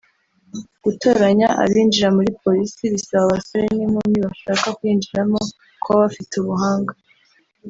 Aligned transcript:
gutoranya 0.83 1.47
abinjira 1.63 2.07
muri 2.17 2.29
Polisi 2.43 2.81
bisaba 2.93 3.23
abasore 3.27 3.65
n’inkumi 3.75 4.17
bashaka 4.25 4.65
kuyinjiramo 4.77 5.39
kuba 5.83 5.97
bafite 6.05 6.33
ubuhanga 6.37 6.93